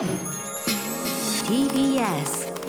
[0.00, 0.08] TBS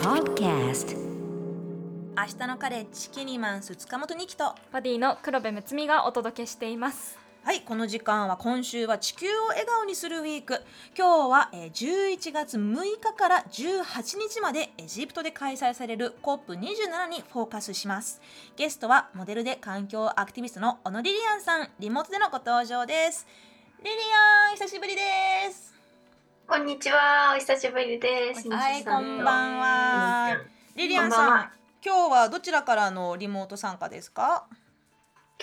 [0.01, 7.17] Podcast 明日のカレッジキニマンス塚本二木とバディの黒部睦美がお届けしています。
[7.45, 10.61] はいこの時間は今週は地球を笑顔にするウィーク。
[10.97, 18.19] 今日はえー11月6日から18日までエジプトで開催される COP27 にフォーカスします。
[18.57, 21.69] ゲストはモデルで環境アクティビストの小野リリアンさん。
[21.79, 23.25] リモートでのご登場です。
[23.81, 23.95] リリ
[24.49, 25.01] アン久しぶりで
[25.49, 25.70] す
[26.47, 28.49] こんにちは、お久しぶりです。
[28.49, 30.37] はいこんばんは。
[30.75, 31.49] リリアンさん
[31.85, 34.45] 今日はどちらからのリモート参加ですか？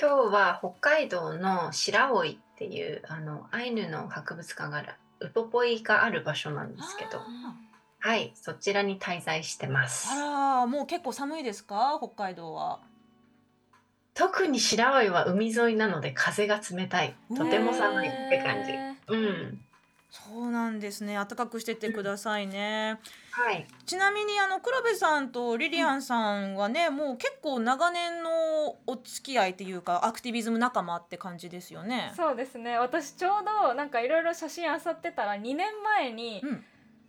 [0.01, 4.89] 今日は北海道の白老っていうあのアイヌの博物館がある
[5.21, 7.21] ウポポイがある場所なんですけど、
[7.99, 10.09] はい、そちらに滞在してます。
[10.13, 11.99] あらもう結構寒いですか？
[12.01, 12.81] 北海道は。
[14.15, 18.73] 特に白老は海沿いなので風が冷たい、とても寒いって感じ。
[18.73, 19.61] へうん、
[20.11, 21.15] そうなんですね。
[21.15, 22.99] 暖かくしてってくださいね。
[23.31, 32.11] はい、ちなみにあの黒部さんとリリアンさんはねもう結構長年のお付き合いっていうかアクティビズム仲間って感じですよね。
[32.15, 32.79] ーそうですね。
[32.79, 36.65] 私ちょうどなんかいろいろ写真あさってたら2年前にうん。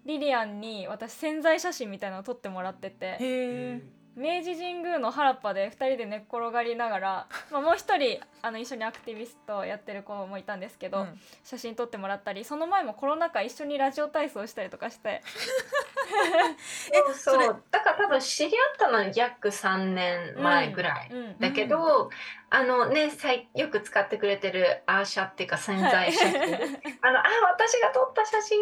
[0.06, 3.06] リリアンに私潜在写真みたいなのを撮ってもらってて。
[3.06, 3.82] へえ
[4.20, 11.20] 明治神宮の原っぱで2人で寝っ転がりながら、まあ、もう一人あの一緒にアクティビストやってる子もいたんですけど、うん。
[11.46, 15.22] 写真撮ってもらったりその前もコロナ禍一緒にラジオ体操したりとかして。
[17.16, 21.10] そうそれだから多分知り合ったのは約3年前ぐらい。
[21.12, 22.10] うんだけど、
[22.50, 26.42] あのねさいよく使ってくれてるアーシャっていうか潜在写真、
[27.02, 28.60] あのあ私が撮った写真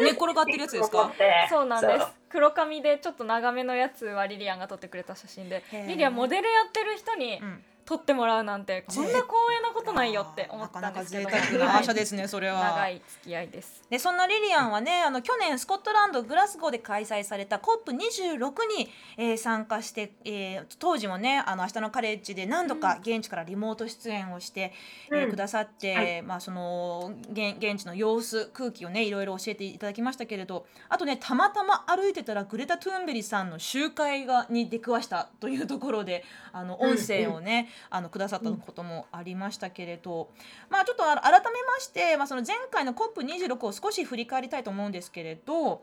[0.00, 1.12] 寝っ転がってるやつですか？
[1.48, 2.06] そうなんです。
[2.28, 5.62] 黒髪でちょっと長めのやつはリリアンが撮ってくれた写真で。
[5.86, 11.24] リリアンモデルやってる人にうん撮ってもらうなんてこんな光栄なことないよって思ったんですけど。
[11.24, 12.62] なかなか贅沢なアーシャですねそれは。
[12.62, 13.82] 長い付き合いです。
[13.88, 18.36] でそんなリリアンはねあの去年スコットランドグラスゴーで開催された COP26
[18.76, 24.74] に、えー参加して、えー当時もねあの明日のカレッジで何度か現地からリモート出演をして、
[25.10, 25.30] えーうん。
[25.30, 26.20] くださって、はい。
[26.20, 36.22] まあ、その現現地の様子空気をねいろいろ教えていただきましたけれどあとねたまたま歩いてたらグレタ・トゥーンベリさんの集会がに出くわしたというところで
[36.52, 40.30] あの音声をね、あのくださったこともありましたけれど、
[40.70, 45.82] まあちょっと改めまして、まあ、その前回の COP26 を少し振り返りたいと思うんですけれど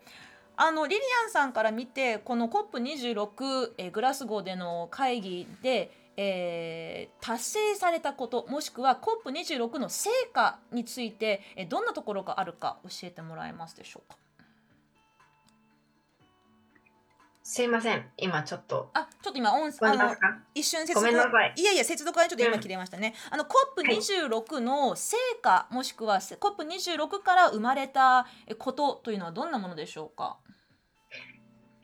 [0.58, 14.18] あのリリアンさんから見てこの COP26、えーグラスゴーでの会議で、えー達成されたこともしくは COP26 の成果について、えーどんなところがあるか教えてもらえますでしょうか？
[17.48, 18.04] すいません。
[18.18, 18.90] 今ちょっと。
[18.96, 20.16] あちょっと今音聞こあの
[20.56, 21.54] 一瞬接ごめんなさい。
[21.56, 28.26] いやいや接続がちょっと今切れましたね、あの COP26 の成果、もしくは COP26 から生まれた
[28.58, 30.38] ことというのはどんなものでしょうか？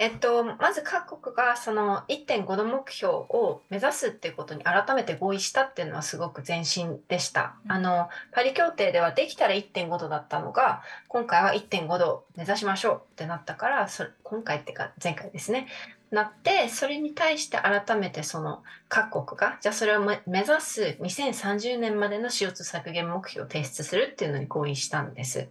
[0.02, 7.54] えっと、まず各国がその1.5度目標を目指すっていうことに改めて合意したっていうのはすごく前進でした。
[7.66, 15.68] うんあのパリ協定ではできたら1.5度だったのが今回は1.5度目指しましょうってなったからそれ今回っていうか前回ですね
[16.10, 25.48] なってそれに対して改めてその各国がじゃあそれをめ目指す2030年までの CO2 削減目標を提出するっていうのに合意したんです。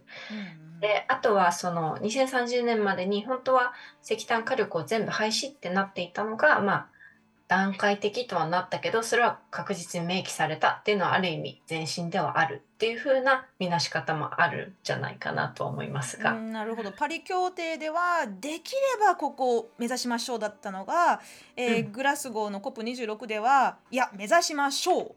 [0.81, 6.87] であとはその2030年までに本当は石炭火力を全部廃止ってなっていたのがまあ
[7.47, 12.63] 段階的とはなったけどそれは確実に明記されたっていうのはある意味前進ではある。
[12.75, 16.91] っていう風な見なし方もあるんじゃないかなと思いますが、うんなるほど。
[16.91, 21.19] パリ協定ではできればここを目指しましょうだったのが、
[21.57, 21.91] えーうん。
[21.91, 25.15] グラスゴーの COP26 ではいや目指しましょう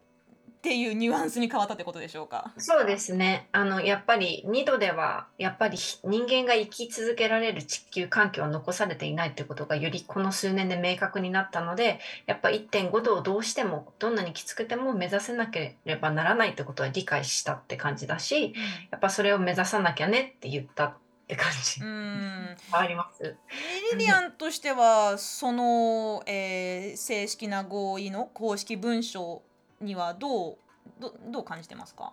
[0.64, 2.50] っていうニュアンスに変わったってことでしょうか？
[2.56, 18.54] そうですねあのやっぱり2度ではやっぱり人間が生き続けられる地球環境は残されていないってことがよりこの数年で明確になったのでやっぱ1.5度をどうしてもどんなにきつくても目指せなければならないってことは理解したって感じだし
[18.90, 20.94] やっぱそれを目指さなきゃねって言ったっ
[21.26, 23.36] て感じうんあります。
[23.92, 29.42] リリアンとしてはその、えー正式な合意の公式文書
[29.80, 30.56] にはどう
[31.00, 32.12] どどう感じてますか？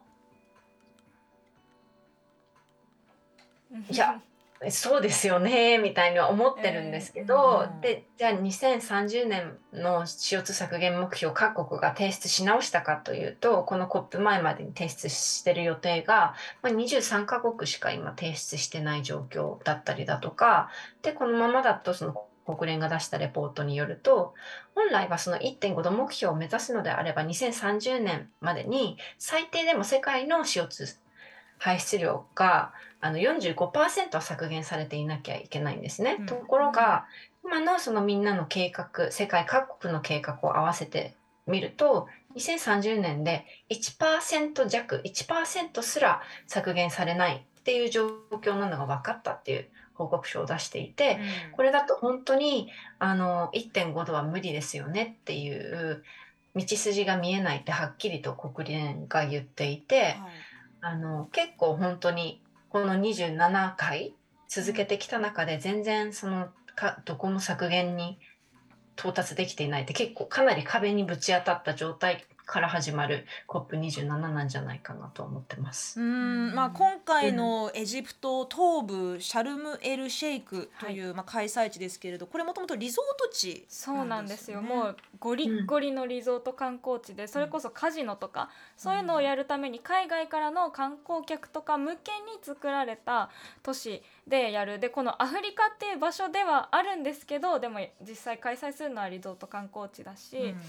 [3.90, 4.22] いや
[4.69, 20.69] そうですよねみたいには思ってるんですけど、うんでじゃあ2030年の CO2 削減目標を各国が提出し直したかというとこの COP 前までに提出してる予定が、まあ、23カ国しか今提出してない状況だったりだとか
[21.02, 24.33] でこのままだとその国連が出したレポートによると
[24.75, 30.97] 本来はその1.5度目標を目指すのであれば2030年までに最低でも世界の CO2
[31.57, 36.17] 排出量があの45%は削減されていなきゃいけないんですね。
[36.19, 37.05] うんところが
[37.43, 41.15] 今のそのみんなの計画世界各国の計画を合わせて
[41.47, 48.09] みると2030年で1%弱1%すら削減されないっていう状
[48.41, 49.69] 況なのが分かったっていう
[50.01, 51.19] 報告書を出していて、
[51.53, 52.69] これだと本当に
[53.00, 56.03] あの1.5度は無理ですよねっていう
[56.56, 60.18] 道筋が見えないってはっきりと国連が言っていて、はい。
[60.83, 64.15] あの結構本当にこの27回
[64.48, 68.18] 続けてきた中で全然そのかどこも削減に
[68.98, 76.01] 到達できていないって結構かなり壁にぶち当たった状態から始まる COP27 なんじゃないかなと思ってます。
[76.01, 84.62] うんまあ、今回のエジプト東部シャルムエルシェイクという、まあ、開催地ですけれどこれもともとリゾート地そうなんですよ。
[84.62, 84.68] ね。
[84.68, 93.30] もうゴリッゴリのリゾート観光地でそれこそカジノとかそういうのをやるために海外からの観光客とか向けに作られた
[93.63, 94.77] 都市でやる。
[94.80, 100.62] でこのアフリカっていう場所ではあるんですけどでも実際開催するのはリゾート観光地だし、うん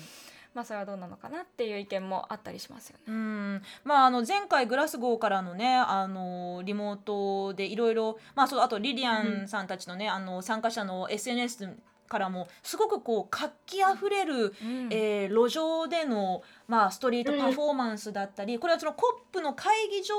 [0.54, 3.04] まあそれはどうなのかなっていう意見もあったりしますよね。
[3.08, 3.62] うん。
[3.84, 11.70] まあ、あの前回グラスゴーからのねあのリモートでいろいろまあそうあとリリアンさんたちのね、あの参加者の SNS
[12.08, 14.88] からもすごくこう活気あふれる、うん。
[14.90, 20.14] えー路上での、まあ、ストリートパフォーマンスだったり、これはその COP の会議場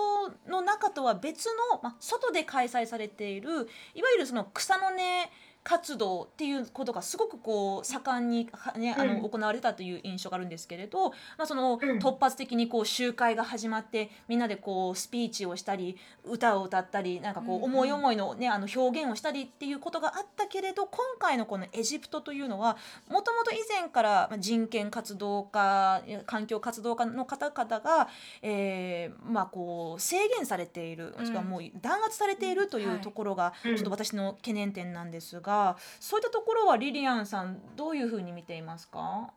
[0.50, 3.50] の中とは別の、まあ、外で開催されている
[3.94, 5.30] いわゆるその草の根
[5.64, 12.00] 活動っていうことがすごくこう盛んには、ね、あのうん行われたという印象があるんですけれど、まあ、そのうん。
[12.00, 22.78] 突発的にこう集会が始まってみんなでこうスピーチをしたり歌を歌ったりなんかこう思い思いの,、ね、あの表現をしたりっていうことがあったけれど今回のこのエジプトというのは
[23.10, 28.10] もともと以前からまあ人権活動家環境活動家の方々が、
[28.42, 31.16] えーまあ、こう制限されている
[31.48, 33.78] もう弾圧されているというところがうん。
[33.78, 35.53] ちょっと私の懸念点なんですが、
[36.00, 39.32] そういったところはリリアンさんどういうふうに見ていますか？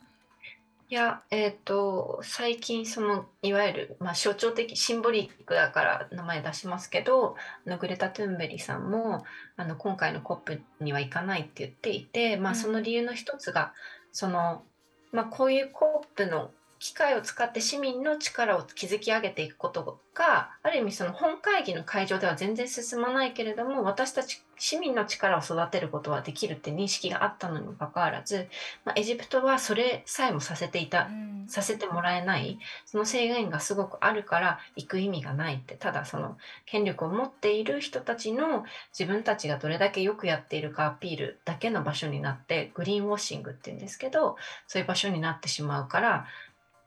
[0.89, 7.35] いや、えっ、と、最近、その、いわゆる、まあ、象徴的、シンボリックだから名前出しますけど、
[7.67, 9.25] あのグレタ・トゥンベリさんも、
[9.57, 12.57] あの、今回の COP には行かないって言っていて、まあ、うん。
[12.57, 13.75] その理由の一つが、
[14.13, 14.63] その、
[15.11, 28.49] まあ、こういう COP の機会を使って市民の力を築き上げていくことが、ある意味その本会議の会場では全然進まないけれども、私たち市民の力を育てることはできるって認識があったのにもかかわらず、
[28.85, 31.37] まあ、エジプトはそれさえもさせていたうん。
[31.49, 35.77] させてもらえないその制限がすごくあるから行く意味がないって。
[35.77, 38.65] ただその権力を持っている人たちの
[38.97, 44.37] 自分たちがどれだけよくやっているかアピールだけの場所になってグリーンウォッシングっていうんですけど
[44.67, 46.27] そういう場所になってしまうから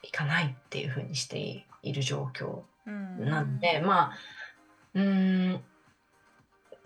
[0.04, 3.30] 行かないっていうふうにしている状況うん。
[3.30, 4.18] なんで、まあ
[4.94, 5.64] うーん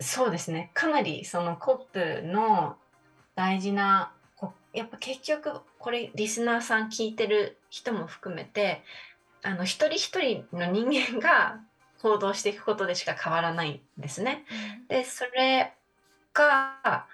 [0.00, 0.70] そうですね。
[0.74, 2.76] かなりその COP の
[3.34, 8.82] 大事なこやっぱ結局これリスナーさん聞いてる人も含めて
[9.42, 11.60] あの一人一人の人間が
[12.02, 14.44] 行動していくことでしか変わらないんですね。
[14.88, 15.72] でそれ
[16.32, 17.06] が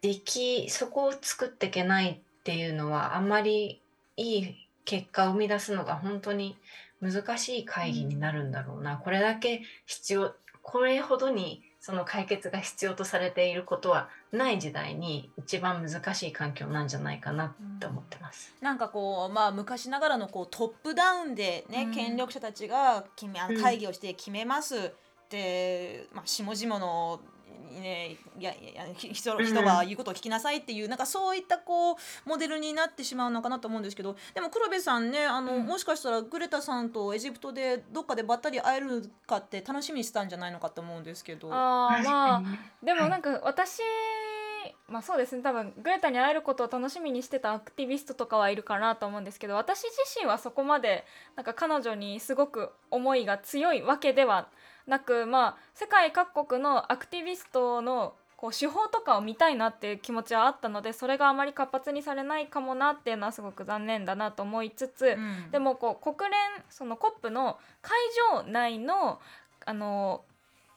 [0.00, 3.82] できそこを作っていけないっていうのはあんまり
[4.16, 6.56] いい結果を生み出すのが本当に
[7.00, 18.54] 難しい会議になるんだろうな、これだけ必要これほどにその解決が必要とされていることはない時代に一番難しい環境なんじゃないかなって思ってます。
[18.60, 21.94] なんかこうまあ昔ながらのこうトップダウンでね、うん。
[21.94, 24.90] 権力者たちが決め会議をして決めますっ
[25.30, 27.20] て、まあ下々の
[27.70, 29.44] ねいやいやひ人うん。
[29.44, 35.66] 人が言うことを聞きなさいっていう、なんかそういったこうモデルになってしまうのかなと思うんですけどでも黒部さんねあの、うん。
[35.66, 41.48] もしかしたらグレタさんとエジプトでどっかでばったり会えるかって楽しみにしてたんじゃないのかと思うんですけど。
[41.52, 42.42] あーまあ
[42.82, 43.80] でもはいなんか私、
[44.88, 45.42] まあそうですね。
[45.42, 51.04] 多分グレタに会えることを楽しみにしてたアクティビストとかはいるかなと思うんですけど私自身はそこまで
[51.36, 54.48] なんか彼女にすごく思いが強いわけでは
[54.90, 65.50] なくまあ世界各国のアクティビストのこう手法とかを見たいなっていう気持ちはあったのでそれがあまり活発にされないかもなっていうのはすごく残念だなと思いつつ、うん。
[65.50, 67.98] でもこう国連その COP の会
[68.34, 69.20] 場内の
[69.64, 70.24] あの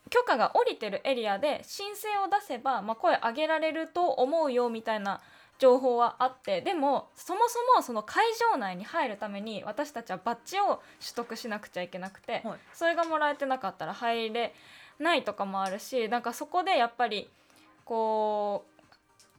[0.09, 5.21] 許可が下りてるエリアで申請を出せば、まあ、声上げられると思うよみたいな
[5.63, 12.59] 情報はあってでもそもそもその会場内に入るために私たちはバッジを取得しなくちゃいけなくて、はい。
[12.73, 14.53] それがもらえてなかったら入れ
[14.99, 17.29] ないとかもあるしなんかそこでやっぱり
[17.85, 18.83] こう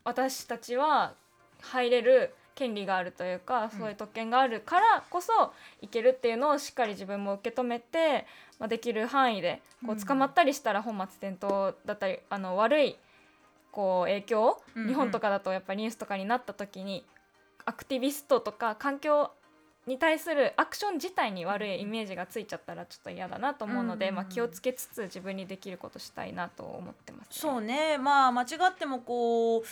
[0.02, 1.12] 私たちは
[1.60, 5.52] 入れる権利があるというかそういう特権があるからこそ
[5.82, 8.26] 行けるっていうのをしっかり自分も受け止めて、
[8.58, 12.96] まあ、できる範囲でこう捕まったりしたら本末転倒だったりあの悪い
[13.74, 14.88] こう影響、うんうん。
[14.88, 17.04] 日本とかだとやっぱりニュースとかになった時に
[17.66, 19.32] アクティビストとか環境
[19.86, 24.24] に対するアクション自体に悪いイメージがついちゃったらちょっと嫌だなと思うので、うんうんうん。
[24.24, 27.30] まあ、気をつけつつ自分にできることしたいなと思ってます、ね。
[27.30, 27.98] そうね。
[27.98, 29.62] まあ間違ってもこう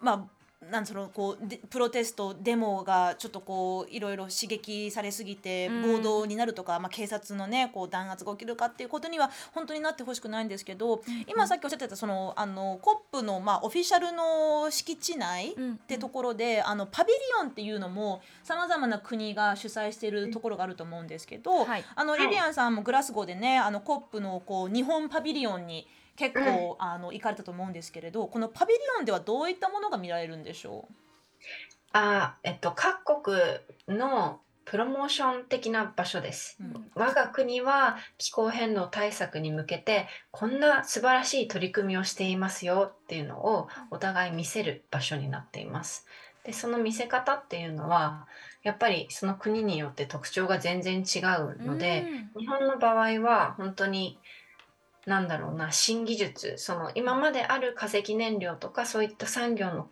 [0.00, 15.72] まあなんそのこうでプロテストデモがちょっとこういろいろ刺激されすぎてうん暴動になるとか、まあ、警察のねこう弾圧が起きるかっていうことには本当になってほしくないんですけど、今さっきおっしゃってたそのあのコップの、まあ、オフィシャルの敷地内うん。
[15.72, 21.84] ってところで、あのパビリオンっていうのもさまざまな国が主催しているところがあると思うんですけど、はい。
[21.94, 25.86] あのはいリリアンさんもグラスゴーでねあのコップのこう日本パビリオンに
[26.20, 30.86] 結構、あの行かれたと思うんですけれどこのパビリオンではどういったものが見られるんでしょ
[31.92, 33.36] あーえっと各国
[33.88, 36.58] のプロモーション的な場所です。
[36.60, 36.90] う、うん。
[36.94, 46.06] 我が国は気候変動対策に向けてこんな素晴らしい取り組みをしていますよっていうのをお互い見せる場所になっています。
[46.44, 48.28] でその見せ方っていうのは
[48.62, 52.06] やっぱりその国によって特徴が全然違うので、
[52.38, 54.18] 日本の場合は本当に
[55.06, 56.54] なんだろうな新技術。
[56.58, 59.88] その今まである化石燃料とかそういった産業の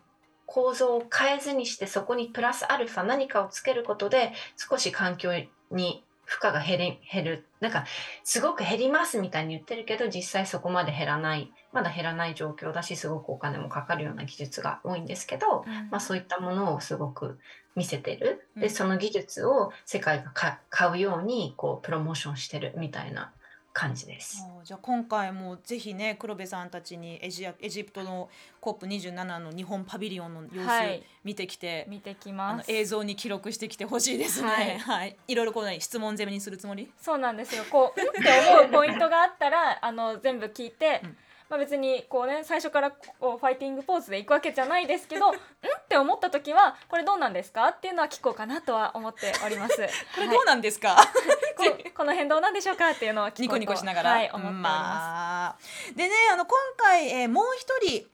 [0.47, 5.33] 構造を変えずにしてそこにプラスアルファ何かをつけることで少し環境
[5.71, 7.47] に負荷が減り減る。
[7.61, 7.87] なんか
[8.23, 11.53] すごく減りますみたいに言ってるけど実際そこまで減らない。
[11.73, 15.91] まだ減らない状況だしすごくお金もかかるような技術が多いんですけど、うん。
[15.91, 17.39] まあ、そういったものをすごく
[17.77, 18.47] 見せてる。
[18.57, 18.63] うん。
[18.63, 23.33] でその技術を世界がか買うようにこうプロモーションしてるみたいな
[23.79, 24.45] 感じです。
[24.65, 28.29] じゃあ今回もぜひね黒部さんたちにエジアエジプトの
[28.61, 32.73] COP27 の日本パビリオンの様子はい見てきて、見てきます。
[32.73, 34.81] 映像に記録してきてほしいですね。
[34.85, 36.91] は はいい、い、ろいろこうね質問攻めにするつもり？
[37.01, 37.65] そうなんですよ。
[37.71, 41.01] こう、うんって思うポイントがあったら、あの全部聞いて。
[41.05, 41.17] うん
[41.49, 45.41] まあ、別にこうね最初からこうファイティングポーズでいくわけじゃないですけど うんっ
[45.89, 47.69] て思った時はこれどうなんですか？
[47.69, 49.77] っていうのは聞こうかなとは思っております。
[50.15, 50.97] これどうなんですか？
[51.57, 51.65] こ
[51.97, 54.65] この変動なんでしょうかっていうのはニコニコしながら、はい思っております。
[54.65, 55.57] まあ、
[55.97, 58.07] でねあの今回、えーもう一人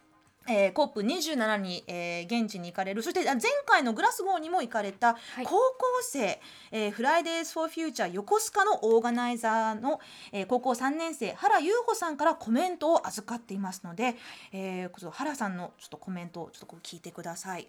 [0.48, 5.56] えー、COP27 に、えー現地に行かれるそしてあ前回のグラスゴーにも行かれたい高校
[6.02, 6.40] 生、
[6.72, 10.00] えー、フライデーズ・フォー・フューチャー横須賀のオーガナイザーの、
[10.32, 14.14] えー高校3年生原優穂さんからコメントを預かっていますので、
[14.52, 17.66] えー、原さんのちょっとコメントをちょっとこう聞いてください。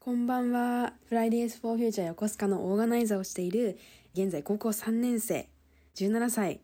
[0.00, 0.94] こんばんは。
[1.10, 3.78] Fridays for Future 横須賀のオーガナイザーをしている、
[4.14, 5.48] 現在高校3年生、
[5.96, 6.60] 17歳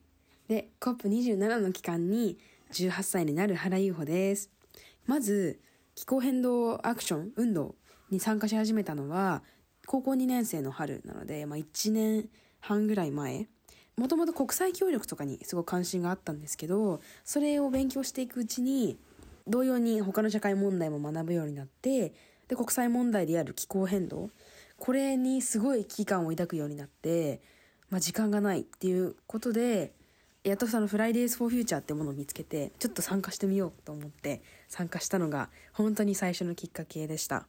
[0.48, 2.38] で COP27 の期間に
[2.74, 4.50] 18歳になる原優穂です。
[5.06, 5.60] まず、
[5.94, 7.76] 気候変動アクション、運動
[8.10, 9.42] に参加し始めたのは、
[9.86, 12.28] 高校2年生の春なので、まあ、1年
[12.60, 13.48] 半ぐらい前。
[13.96, 18.98] もともと国際協力とかにすごく関心があったんですけど、それを勉強していくうちに、
[19.46, 22.12] 同様に他の社会問題も学ぶようになって
[22.48, 24.30] で国際問題である気候変動
[24.78, 27.40] これにすごい危機感を抱くようになって、
[27.90, 29.92] まあ、時間がないっていうことで
[30.44, 37.46] やっとその「フライデーズ・フォー・フューチャー」ってものを見つけてちょっと参加してみようと思って参加したのが本当に最初のきっかけでした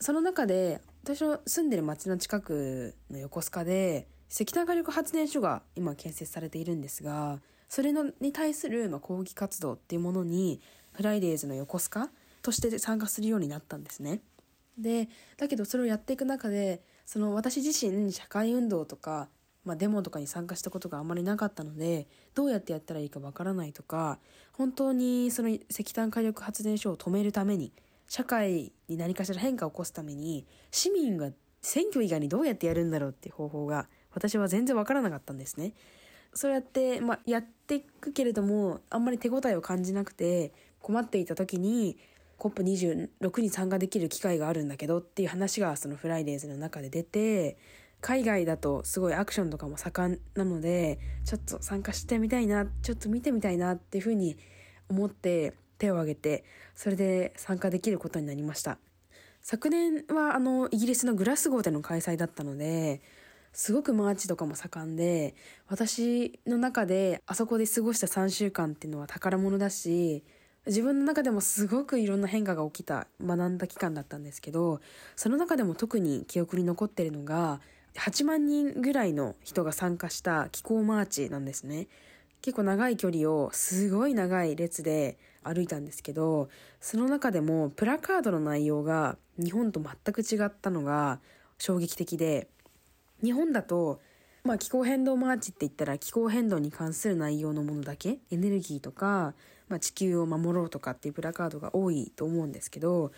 [0.00, 10.60] その中で私の住んでる町の近くの横須賀で石炭火力発電所が今建設されているんですがそれのに対するま抗議活動っていうものに
[10.92, 12.10] フライデーズの横須賀
[12.42, 14.20] として参加するようになったんですね。
[14.78, 19.28] でだけどそれをやっていく中でその私自身社会運動とか、
[19.64, 24.18] まあ、デモとかに参加したことがあんまりなかったのでどうやってやったらいいかわからないとか
[24.52, 27.72] 本当にその石炭火力発電所を止めるために
[28.08, 31.30] 社会に何かしら変化を起こすために市民が
[31.62, 35.72] 選挙以外にどうやってやるんだろうっていう方法が私は全然わからなかったんですね。
[36.34, 41.96] そうやって、まあ、やっていくけれどもあんまり手応えを感じなくて困っていた時に
[42.38, 47.56] COP26 に参加できる機会があるんだけどっていう話がそのフライデーズの中で出て
[48.04, 54.36] 海外だとすごいアクションとかも盛んなのでちょっと参加してみたいなちょっと見てみたいなっていうふうに
[54.90, 56.44] 思って手を挙げて
[56.74, 58.76] それで参加できることになりました。
[59.40, 63.00] 昨年はあのイギリスのグラスゴーでの開催だったので
[63.54, 65.34] すごくマーチとかも盛んで
[65.68, 70.24] 私の中であそこで過ごした3週間っていうのは宝物だし
[70.66, 74.80] 自分の中でもすごくいろんな変化が起きた学んだ期間だったんですけど
[75.14, 77.60] その中でも特に記憶に残ってるのが
[77.96, 81.88] 8万人ぐらいの人が参加した気候マーチなんですね。
[82.44, 91.20] 結構長い距離をすごい長い列で歩いたんですけどその中でもプラカードの内容が日本と全く違ったのが
[91.58, 92.48] 衝撃的で
[93.22, 94.00] 日本だと、
[94.44, 99.32] まあ、気候変動マーチって言ったら気候変動に関する内容のものだけエネルギーとか、
[99.68, 103.12] まあ、地球を守ろうとかっていうプラカードが多いと思うんですけど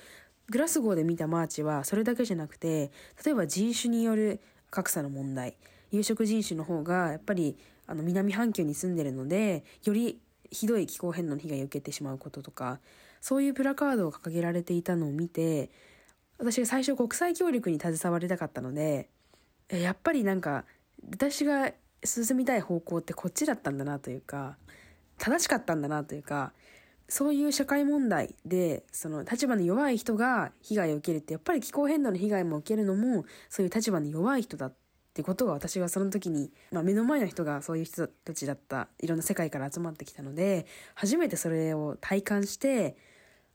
[0.50, 2.92] グラスゴーで見たマーチはそれだけじゃなくて
[3.25, 5.56] 例えば人種による格差の問題。
[5.90, 7.56] 有色人種の方がやっぱり
[7.87, 10.18] あの南半球に住んでるのでより
[10.50, 12.80] ひどい気候変動の被害を受けてしまうこととか
[13.20, 15.70] そういうプラカードを掲げられていたのを見て
[16.38, 19.08] 私が最初国際協力に携わりたかったので
[19.68, 20.64] やっぱりなんか
[21.11, 21.73] 私が
[22.04, 24.56] 進みたい方向ってこっちだったんだなというか
[25.18, 26.52] 正しかったんだなというか
[27.08, 34.75] そういう社会問題でその立場の弱い人が被害を受けるってやっぱり気候変動の被害も受けるのもそういう立場の弱い人だっ
[35.14, 42.96] てことが私はその時に、まあ、目の前の人がそういう人たちだったいろんな世界から集まってきたので初めてそれを体感して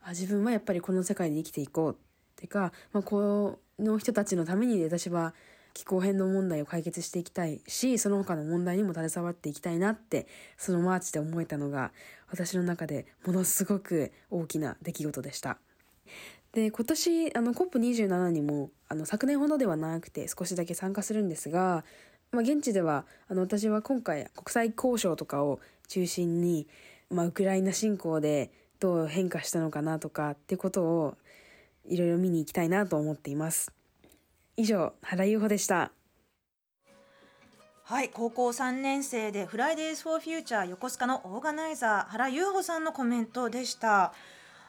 [0.02, 1.96] あ自分はやっぱりこの世界で生きていこうっ
[2.36, 5.34] ていうか、まあ、この人たちのために私は
[5.74, 10.26] 気候変動問題を解決していきたいしその他の問題にも携わっていきたいなって
[10.56, 11.92] そのマーチで思えたのが
[12.30, 15.58] 私の中でものすごく大きな出来事でした。
[16.52, 21.84] で今年あの COP27 にもあの昨年ほどではなくて少しだけ参加するんですが、
[22.30, 26.68] まあ、現地ではあの私は今回国際交渉とかを中心に、
[27.10, 28.50] まあ、ウクライナ侵攻で
[28.80, 31.14] どう変化したのかなとかってことを
[31.86, 33.72] いろいろ見に行きたいなと思っています。
[34.56, 35.92] 以上原優穂でした。
[37.84, 44.12] はい高校3年生でフライデーズ・フォー・フューチャー横須賀のオーガナイザー原優穂さんのコメントでした。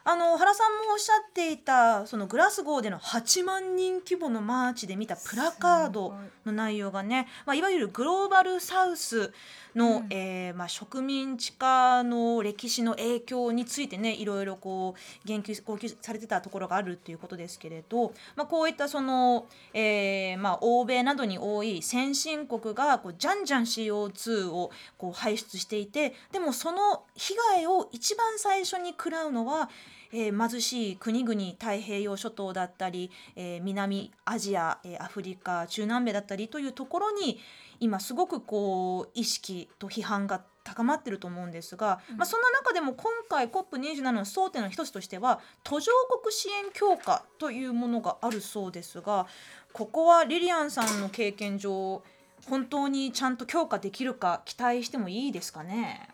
[0.06, 9.32] あの原さんもおっしゃっていたそのグラスゴーでの8万人規模のマーチで見たプラカードの内容がね、まあ、いわゆるグローバルサウス
[9.74, 29.70] の、うん、えー、まあ、植民地化の歴史の影響についてねいろいろこう言及号泣されてたところがあるっていうことですけれど、まあ、こういったその、えーまあ、欧米などに多い先進国がこうじゃんじゃん CO2 をこう排出していてでもその被害を一番最初に食らうのは
[30.16, 37.40] えー、貧しい国々太平洋諸島だったり、えー、南アジア、えー、アフリカ中南米だったりというところに
[37.80, 49.26] 今すごくこう意識と批判が高まってると思うんですが、うん、まあ、そんな中でも今回 COP27 の争点の一つとしては途上国支援強化というものがあるそうですが
[49.72, 52.02] ここはリリアンさんの経験上
[52.48, 56.08] 本当にちゃんと強化できるか期待してもいいですかね？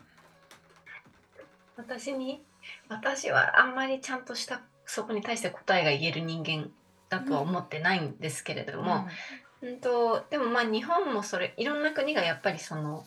[1.77, 2.43] 私に？
[2.91, 6.71] 私はあんまりちゃんとしたそこに対して答えが言える人間
[7.09, 9.07] だとは思ってないんですけれども、
[9.63, 13.07] うん、うんとでもまあ日本もそれいろんな国がやっぱりその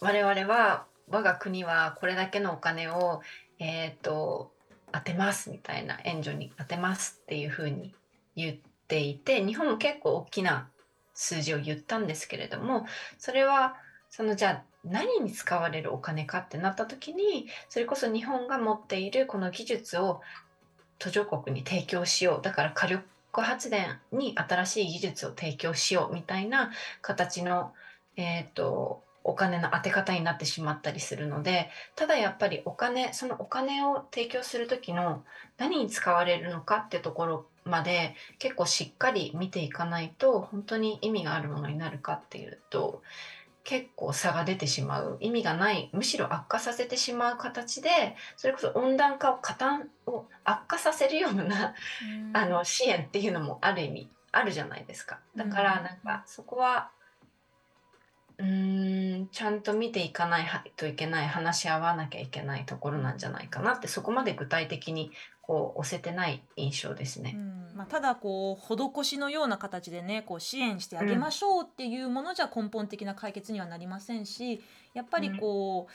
[0.00, 3.20] 我々は我が国はこれだけのお金を、
[3.58, 4.52] えーと、
[4.92, 7.92] 当てますみたいな援助に当てますっていうふうに
[8.36, 8.56] 言っ
[8.86, 10.68] ていて日本も結構大きな
[11.14, 12.86] 数字を言ったんですけれども
[13.18, 13.76] それは
[14.10, 20.20] そのじゃあ何に使われるお金かってなった時にそれこそ日本が持っているこの技術を
[20.98, 22.42] 途上国に提供しよう。
[22.42, 26.70] だから火力発電に新しい技術を提供しようみたいな
[27.00, 27.72] 形の、
[28.16, 35.22] えーと、お金の当て方になってしまったりするのでただやっぱりお金そのお金を提供する時の
[35.58, 43.02] 何に使われるのかってところまで結構しっかり見ていかないと本当に意味があるものになるかっていうと
[43.64, 45.18] 結構差が出てしまう。
[45.20, 45.90] 意味がない。
[45.92, 47.90] むしろ悪化させてしまう形で
[48.36, 55.20] それこそ温暖化を加担を悪化させるような、うん、あの支援っていうのもある意味あるじゃないですか。
[55.36, 56.90] だからなんかそこは
[58.38, 60.46] うんちゃんと見ていかない
[60.76, 65.10] といけない話し合わなきゃいけないところなんじゃないかなってそこまで具体的に
[65.50, 67.34] こう押せてない印象ですね。
[67.34, 74.62] うんまあ、ただこう施しのような形でねこう支援してあげましょうっていうものじゃ根本的な解決にはなりませんし
[74.94, 75.88] やっぱりこ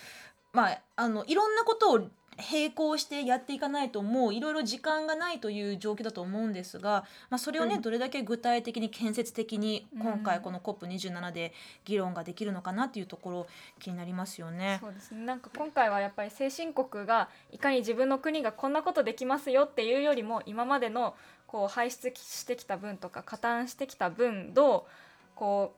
[0.53, 11.53] う、まああのいろんなことを並行してやっていかないともういろいろ時間がないという状況だと思うんですが、まあ、それをね、うん、どれだけ具体的に建設的に今回この COP27 で
[11.85, 13.47] 議論ができるのかなっていうところ
[13.79, 14.79] 気になりますよね。
[14.81, 15.25] そうですね。
[15.25, 21.15] なんか今回はやっぱり先進国がいかに自分の国がこんなことできますよっていうよりも今までの
[21.47, 24.83] こう排出してきた分とか加担してきた分どう
[25.35, 25.75] こ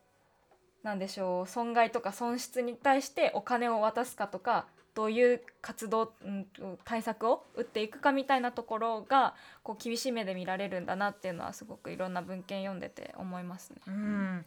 [0.83, 4.65] うなんでしょう損害とか損失に対してお金を渡すかとか
[4.97, 6.47] どういう活動、うん、
[6.83, 13.77] 対策を打っていくかみたいなところがこう厳しい目で見られるんだなっていうのはすごくいろんな文献読んでて思いますね。
[13.85, 14.45] うん。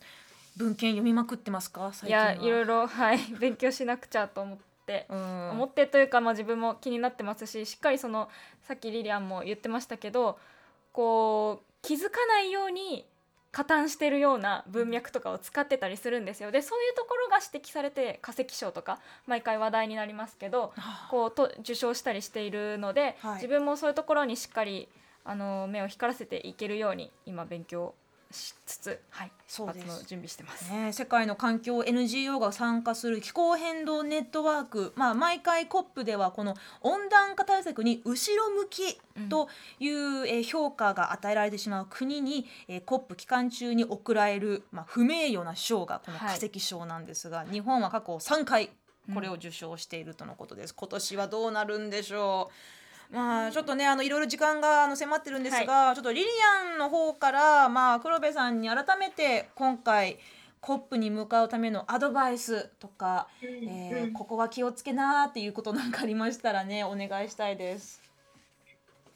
[0.56, 1.92] 文献読みまくってますか？
[1.92, 2.24] 最い近は。
[2.32, 5.50] やいろいろはい勉強しなくちゃと思って、うん。
[5.50, 8.28] 思ってというか、まあ、自分も気になってますししっかりその
[8.62, 10.36] さっきリリアンも言ってましたけど
[10.90, 13.06] こう気づかないように
[13.52, 16.50] 加担してるような文脈とかを使ってたりするんですよ。
[16.50, 20.72] でそういうところが指摘されて化石賞とか毎回話題になりますけど
[21.10, 23.34] こうと受賞したりしているので、はい。
[23.36, 24.88] 自分もそういうところにしっかり
[25.24, 27.94] あの目を光らせていけるように今勉強
[28.30, 29.86] しつつ、はい、そうです。
[29.86, 30.70] 出発の準備してます。
[30.72, 48.70] ね、世界の環境 NGO が参加する気候変動ネットワーク、まあ、毎回 COP ではこの温暖化対策に後ろ向きという、えー評価が与えられてしまう国に、えー COP 期間中に贈られる、まあ、不名誉な賞がこの化石賞なんですが、日本は過去3回
[49.12, 50.74] これを受賞しているとのことです。
[50.74, 52.79] 今年はどうなるんでしょう
[53.10, 56.26] まあちょっとねあのいろいろ時間があの迫ってるんですが、ちょっとリリ
[56.62, 60.18] アンの方からまあ黒部さんに改めて今回
[60.62, 68.00] COP に向かうためのアドバイスとか、えーうんここは気をつけなーっていうことなんかありましたらねお願いしたいです。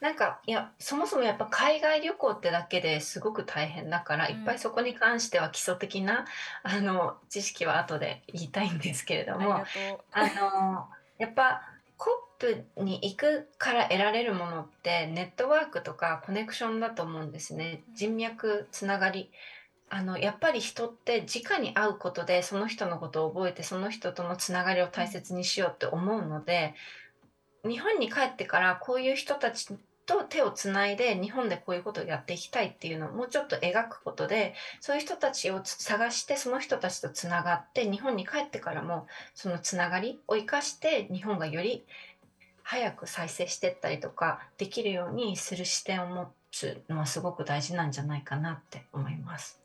[0.01, 6.27] なんかいやそもそもやっぱ海外旅行ってだけですごく大変だから、うんいっぱいそこに関しては基礎的な
[6.63, 9.65] あの知識は後で言いたいんですけれども。
[10.13, 11.63] あのやっぱ
[12.39, 17.83] COP に行くから得られるものってネットワークとかコネクションだと思うんですね。
[17.95, 19.31] 人脈つながり。
[19.91, 26.75] あのやっぱり人って直に会うことでその人のことを覚えてその人とのつながりを大切にしようって思うので
[27.65, 29.69] 日本に帰ってからこういう人たち
[30.07, 41.87] と手をつないで日本でこういうことをやっていきたいっていうのをもうちょっと描くことでそういう人たちをつ探してその人たちとつながって日本に帰ってからもそのつながりを生かして日本がより
[42.65, 49.61] 早く再生していったりとかできるようにする視点を持つのはすごく大事なんじゃないかなって思います。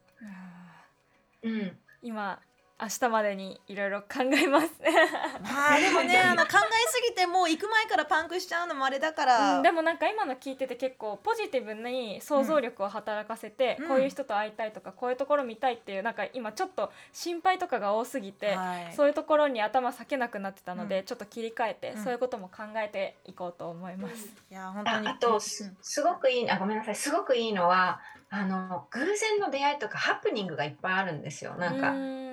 [1.44, 2.40] うんうん、今
[2.82, 4.68] 明日までにいろいろ考えます。
[5.44, 13.88] まあでもね あの考えすぎてもう行く前からパンクしちゃうのもあれだから、うんでもなんか今の聞いてて結構ポジティブに想像力を働かせて、うん。
[13.90, 18.94] こういう人と会いたいとかこういうところ見たいっていうなんか今ちょっと心配とかが多すぎて、はい。
[18.94, 21.06] そういうところに頭避けなくなってたので、うん。
[21.06, 22.04] ちょっと切り替えて、うん。
[22.04, 24.30] そういうことも考えていこうと思います。
[24.50, 25.08] いや本当に。
[25.10, 26.96] ああとすすごくいいあごめんなさい。
[26.96, 31.56] すごくいいのはあの偶然の出会いとかハプニングがいっぱいあるんですよ。
[31.56, 32.29] なんか。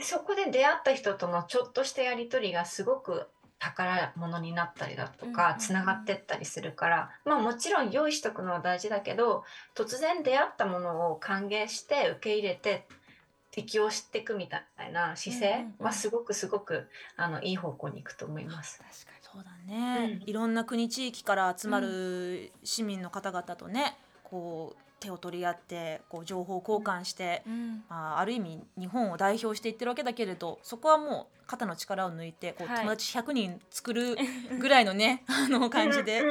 [0.00, 3.26] そこで出会った人とのちょっとしたやり取りがすごく
[3.58, 9.44] 宝物になったりだとかつながってったりするから、まあもちろん用意しとくのは大事だけど
[9.76, 12.86] 突然出会ったものを歓迎して受け入れて
[13.52, 18.78] 適応していくみたいな姿勢はすごくすごくあのいい方向に行くと思います。
[18.78, 20.28] 確かそうだね、うん。
[20.28, 27.84] いろんな国地域から集まる市民の方々とねこう手を取り合ってこう情報交換して、に、うん。
[27.88, 32.78] まあ、ある意味日本を代表していってるわけだけれどそこはもう肩の力を抜いてこう、はい。
[32.78, 34.16] 友達100人作る
[34.58, 36.22] ぐらいのね あの感じで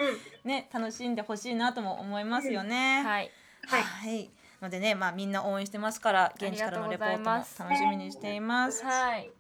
[0.44, 3.04] ね楽しんでほしいなとも思いますよね。
[3.04, 3.32] はい。
[3.68, 3.82] はい。
[3.84, 4.32] はい。
[4.62, 8.84] のでね、まあ、みんな応援してますから現地からのレポートも楽しみにしています。
[8.84, 9.32] はい